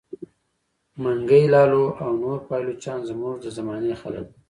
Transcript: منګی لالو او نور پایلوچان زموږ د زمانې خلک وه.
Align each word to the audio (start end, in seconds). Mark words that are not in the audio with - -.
منګی 1.01 1.43
لالو 1.53 1.85
او 2.03 2.09
نور 2.21 2.39
پایلوچان 2.47 2.99
زموږ 3.09 3.35
د 3.41 3.45
زمانې 3.57 3.93
خلک 4.01 4.25
وه. 4.29 4.35